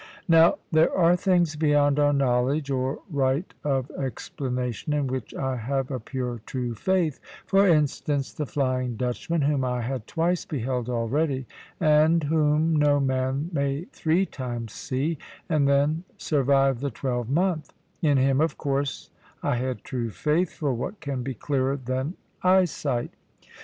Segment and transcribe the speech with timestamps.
[0.27, 5.91] Now there are things beyond our knowledge, or right of explanation, in which I have
[5.91, 11.45] a pure true faith for instance, the "Flying Dutchman," whom I had twice beheld already,
[11.79, 17.71] and whom no man may three times see, and then survive the twelvemonth;
[18.01, 19.11] in him, of course,
[19.43, 23.11] I had true faith for what can be clearer than eyesight?